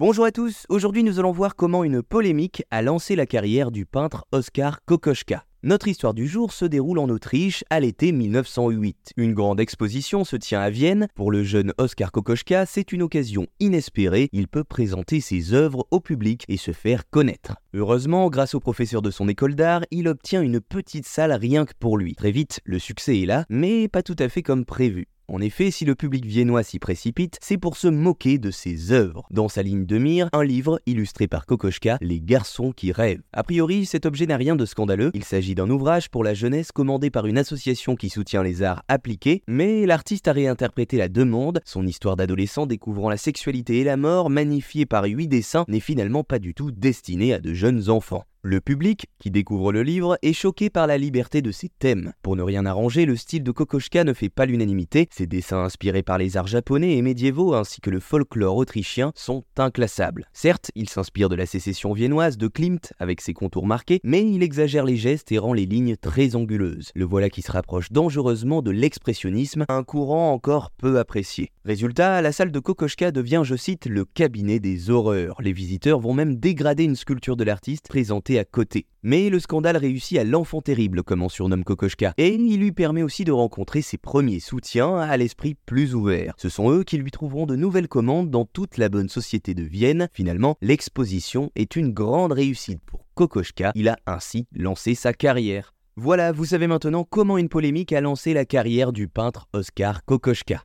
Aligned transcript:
Bonjour 0.00 0.26
à 0.26 0.30
tous, 0.30 0.64
aujourd'hui 0.68 1.02
nous 1.02 1.18
allons 1.18 1.32
voir 1.32 1.56
comment 1.56 1.82
une 1.82 2.04
polémique 2.04 2.62
a 2.70 2.82
lancé 2.82 3.16
la 3.16 3.26
carrière 3.26 3.72
du 3.72 3.84
peintre 3.84 4.26
Oskar 4.30 4.84
Kokoschka. 4.84 5.44
Notre 5.64 5.88
histoire 5.88 6.14
du 6.14 6.28
jour 6.28 6.52
se 6.52 6.64
déroule 6.64 7.00
en 7.00 7.08
Autriche 7.08 7.64
à 7.68 7.80
l'été 7.80 8.12
1908. 8.12 9.14
Une 9.16 9.34
grande 9.34 9.58
exposition 9.58 10.22
se 10.22 10.36
tient 10.36 10.60
à 10.60 10.70
Vienne. 10.70 11.08
Pour 11.16 11.32
le 11.32 11.42
jeune 11.42 11.72
Oskar 11.78 12.12
Kokoschka, 12.12 12.64
c'est 12.64 12.92
une 12.92 13.02
occasion 13.02 13.48
inespérée. 13.58 14.28
Il 14.30 14.46
peut 14.46 14.62
présenter 14.62 15.20
ses 15.20 15.52
œuvres 15.52 15.84
au 15.90 15.98
public 15.98 16.44
et 16.46 16.58
se 16.58 16.70
faire 16.70 17.10
connaître. 17.10 17.56
Heureusement, 17.74 18.30
grâce 18.30 18.54
au 18.54 18.60
professeur 18.60 19.02
de 19.02 19.10
son 19.10 19.28
école 19.28 19.56
d'art, 19.56 19.82
il 19.90 20.06
obtient 20.06 20.42
une 20.42 20.60
petite 20.60 21.06
salle 21.06 21.32
rien 21.32 21.64
que 21.64 21.74
pour 21.76 21.98
lui. 21.98 22.14
Très 22.14 22.30
vite, 22.30 22.60
le 22.62 22.78
succès 22.78 23.22
est 23.22 23.26
là, 23.26 23.46
mais 23.48 23.88
pas 23.88 24.04
tout 24.04 24.16
à 24.20 24.28
fait 24.28 24.44
comme 24.44 24.64
prévu. 24.64 25.08
En 25.30 25.42
effet, 25.42 25.70
si 25.70 25.84
le 25.84 25.94
public 25.94 26.24
viennois 26.24 26.62
s'y 26.62 26.78
précipite, 26.78 27.36
c'est 27.42 27.58
pour 27.58 27.76
se 27.76 27.86
moquer 27.86 28.38
de 28.38 28.50
ses 28.50 28.92
œuvres. 28.92 29.26
Dans 29.30 29.50
sa 29.50 29.62
ligne 29.62 29.84
de 29.84 29.98
mire, 29.98 30.30
un 30.32 30.42
livre 30.42 30.80
illustré 30.86 31.28
par 31.28 31.44
Kokoschka, 31.44 31.98
Les 32.00 32.18
garçons 32.18 32.72
qui 32.72 32.92
rêvent. 32.92 33.20
A 33.34 33.42
priori, 33.42 33.84
cet 33.84 34.06
objet 34.06 34.24
n'a 34.24 34.38
rien 34.38 34.56
de 34.56 34.64
scandaleux, 34.64 35.10
il 35.12 35.24
s'agit 35.24 35.54
d'un 35.54 35.68
ouvrage 35.68 36.08
pour 36.08 36.24
la 36.24 36.32
jeunesse 36.32 36.72
commandé 36.72 37.10
par 37.10 37.26
une 37.26 37.36
association 37.36 37.94
qui 37.94 38.08
soutient 38.08 38.42
les 38.42 38.62
arts 38.62 38.84
appliqués, 38.88 39.42
mais 39.46 39.84
l'artiste 39.84 40.28
a 40.28 40.32
réinterprété 40.32 40.96
la 40.96 41.10
demande, 41.10 41.60
son 41.66 41.86
histoire 41.86 42.16
d'adolescent 42.16 42.64
découvrant 42.64 43.10
la 43.10 43.18
sexualité 43.18 43.80
et 43.80 43.84
la 43.84 43.98
mort, 43.98 44.30
magnifiée 44.30 44.86
par 44.86 45.04
huit 45.04 45.28
dessins, 45.28 45.66
n'est 45.68 45.80
finalement 45.80 46.24
pas 46.24 46.38
du 46.38 46.54
tout 46.54 46.70
destinée 46.70 47.34
à 47.34 47.38
de 47.38 47.52
jeunes 47.52 47.90
enfants. 47.90 48.24
Le 48.42 48.60
public, 48.60 49.06
qui 49.18 49.32
découvre 49.32 49.72
le 49.72 49.82
livre, 49.82 50.16
est 50.22 50.32
choqué 50.32 50.70
par 50.70 50.86
la 50.86 50.96
liberté 50.96 51.42
de 51.42 51.50
ses 51.50 51.68
thèmes. 51.68 52.12
Pour 52.22 52.36
ne 52.36 52.42
rien 52.42 52.66
arranger, 52.66 53.04
le 53.04 53.16
style 53.16 53.42
de 53.42 53.50
Kokoschka 53.50 54.04
ne 54.04 54.12
fait 54.12 54.28
pas 54.28 54.46
l'unanimité, 54.46 55.08
ses 55.10 55.26
dessins 55.26 55.64
inspirés 55.64 56.04
par 56.04 56.18
les 56.18 56.36
arts 56.36 56.46
japonais 56.46 56.96
et 56.96 57.02
médiévaux 57.02 57.54
ainsi 57.54 57.80
que 57.80 57.90
le 57.90 57.98
folklore 57.98 58.56
autrichien 58.56 59.10
sont 59.16 59.42
inclassables. 59.56 60.28
Certes, 60.32 60.70
il 60.76 60.88
s'inspire 60.88 61.28
de 61.28 61.34
la 61.34 61.46
sécession 61.46 61.92
viennoise 61.92 62.38
de 62.38 62.46
Klimt 62.46 62.92
avec 63.00 63.20
ses 63.22 63.34
contours 63.34 63.66
marqués, 63.66 63.98
mais 64.04 64.22
il 64.22 64.44
exagère 64.44 64.84
les 64.84 64.96
gestes 64.96 65.32
et 65.32 65.38
rend 65.38 65.52
les 65.52 65.66
lignes 65.66 65.96
très 65.96 66.36
anguleuses. 66.36 66.92
Le 66.94 67.04
voilà 67.04 67.30
qui 67.30 67.42
se 67.42 67.50
rapproche 67.50 67.90
dangereusement 67.90 68.62
de 68.62 68.70
l'expressionnisme, 68.70 69.64
un 69.68 69.82
courant 69.82 70.32
encore 70.32 70.70
peu 70.70 71.00
apprécié. 71.00 71.50
Résultat, 71.68 72.22
la 72.22 72.32
salle 72.32 72.50
de 72.50 72.60
Kokoschka 72.60 73.10
devient, 73.10 73.42
je 73.44 73.54
cite, 73.54 73.84
le 73.84 74.06
cabinet 74.06 74.58
des 74.58 74.88
horreurs. 74.88 75.36
Les 75.42 75.52
visiteurs 75.52 76.00
vont 76.00 76.14
même 76.14 76.36
dégrader 76.36 76.84
une 76.84 76.96
sculpture 76.96 77.36
de 77.36 77.44
l'artiste 77.44 77.88
présentée 77.88 78.38
à 78.38 78.46
côté. 78.46 78.86
Mais 79.02 79.28
le 79.28 79.38
scandale 79.38 79.76
réussit 79.76 80.16
à 80.16 80.24
l'enfant 80.24 80.62
terrible, 80.62 81.02
comme 81.02 81.22
on 81.22 81.28
surnomme 81.28 81.64
Kokoschka, 81.64 82.14
et 82.16 82.32
il 82.32 82.58
lui 82.58 82.72
permet 82.72 83.02
aussi 83.02 83.24
de 83.24 83.32
rencontrer 83.32 83.82
ses 83.82 83.98
premiers 83.98 84.40
soutiens 84.40 84.96
à 84.96 85.14
l'esprit 85.18 85.56
plus 85.66 85.94
ouvert. 85.94 86.32
Ce 86.38 86.48
sont 86.48 86.70
eux 86.70 86.84
qui 86.84 86.96
lui 86.96 87.10
trouveront 87.10 87.44
de 87.44 87.54
nouvelles 87.54 87.86
commandes 87.86 88.30
dans 88.30 88.46
toute 88.46 88.78
la 88.78 88.88
bonne 88.88 89.10
société 89.10 89.52
de 89.52 89.62
Vienne. 89.62 90.08
Finalement, 90.14 90.56
l'exposition 90.62 91.50
est 91.54 91.76
une 91.76 91.92
grande 91.92 92.32
réussite 92.32 92.80
pour 92.86 93.04
Kokoschka, 93.12 93.72
il 93.74 93.90
a 93.90 93.98
ainsi 94.06 94.46
lancé 94.54 94.94
sa 94.94 95.12
carrière. 95.12 95.74
Voilà, 95.96 96.32
vous 96.32 96.46
savez 96.46 96.66
maintenant 96.66 97.04
comment 97.04 97.36
une 97.36 97.50
polémique 97.50 97.92
a 97.92 98.00
lancé 98.00 98.32
la 98.32 98.46
carrière 98.46 98.90
du 98.94 99.06
peintre 99.06 99.48
Oskar 99.52 100.02
Kokoschka. 100.06 100.62